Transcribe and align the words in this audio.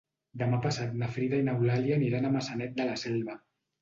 Demà 0.41 0.59
passat 0.61 0.95
na 1.01 1.09
Frida 1.17 1.41
i 1.41 1.45
n'Eulàlia 1.49 1.99
aniran 2.01 2.25
a 2.31 2.35
Maçanet 2.39 2.77
de 2.81 2.89
la 2.89 2.97
Selva. 3.07 3.37